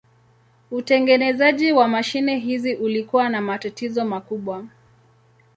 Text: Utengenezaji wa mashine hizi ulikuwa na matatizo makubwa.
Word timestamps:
Utengenezaji 0.71 1.71
wa 1.71 1.87
mashine 1.87 2.37
hizi 2.37 2.75
ulikuwa 2.75 3.29
na 3.29 3.41
matatizo 3.41 4.05
makubwa. 4.05 4.65